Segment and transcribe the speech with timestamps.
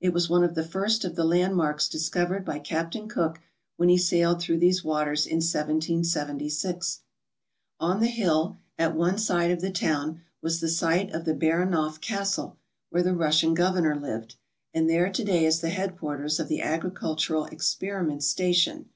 [0.00, 3.40] It was one of the first of the landmarks discovered by Captain Cook
[3.76, 7.00] when he sailed through these waters in 1776.
[7.80, 12.00] On the hill, at one side of the town, was the site of the Baranof
[12.00, 12.56] castle,
[12.90, 14.36] where the Russian governor lived,
[14.72, 18.90] and there to day is the headquarters of the agricultural ex periment station.